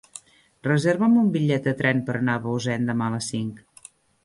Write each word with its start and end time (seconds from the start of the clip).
Reserva'm 0.67 1.19
un 1.25 1.27
bitllet 1.35 1.69
de 1.69 1.75
tren 1.83 2.03
per 2.09 2.17
anar 2.21 2.37
a 2.41 2.45
Bausen 2.47 2.91
demà 2.93 3.13
a 3.13 3.17
les 3.19 3.31
cinc. 3.37 3.65